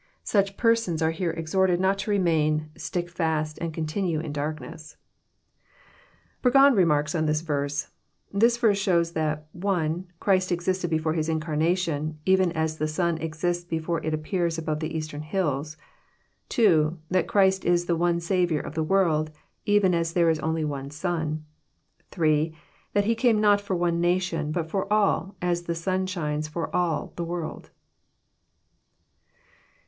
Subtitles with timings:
[0.23, 0.85] Such per* 878 EXPOsrroET thoughts.
[0.85, 4.97] sons are here exhorted not to remain, stick fast, and continue is darkness.
[6.41, 7.91] Burgon remarks on this verse:
[8.33, 13.77] This verse shows that (1) Christ existed before His incarnation, even as the sun exists be
[13.77, 15.77] fore it appears above the eastern hills;
[16.49, 19.29] (2) that Christ is the one Saviour of the world,
[19.67, 21.45] even as there is only one sun;
[22.09, 22.57] (3)
[22.93, 26.75] that He came not for one nation, but for all, as the sun shines for
[26.75, 27.69] all the world."